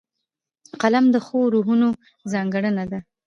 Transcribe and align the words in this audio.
قلم 0.81 1.05
د 1.11 1.15
ښو 1.25 1.39
روحونو 1.53 1.87
ځانګړنه 2.31 2.83
ده 2.91 2.99